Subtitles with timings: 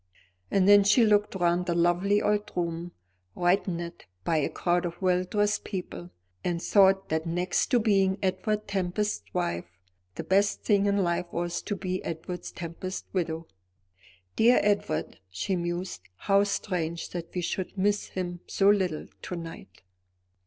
[0.49, 2.91] And then she looked round the lovely old room,
[3.35, 6.09] brightened by a crowd of well dressed people,
[6.43, 9.77] and thought that next to being Edward Tempest's wife,
[10.15, 13.45] the best thing in life was to be Edward Tempest's widow.
[14.35, 19.83] "Dear Edward!" she mused, "how strange that we should miss him so little to night."